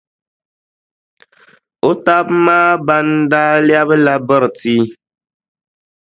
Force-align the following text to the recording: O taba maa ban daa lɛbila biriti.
O 1.89 1.91
taba 2.05 2.35
maa 2.45 2.71
ban 2.87 3.07
daa 3.31 3.53
lɛbila 3.67 4.13
biriti. 4.27 4.75